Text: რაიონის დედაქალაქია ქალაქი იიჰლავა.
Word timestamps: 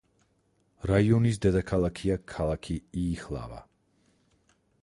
რაიონის 0.91 1.37
დედაქალაქია 1.45 2.17
ქალაქი 2.33 2.81
იიჰლავა. 3.05 3.63